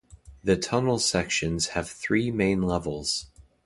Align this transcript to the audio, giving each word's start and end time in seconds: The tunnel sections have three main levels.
The 0.43 0.57
tunnel 0.57 0.97
sections 0.97 1.67
have 1.77 1.87
three 1.87 2.31
main 2.31 2.63
levels. 2.63 3.27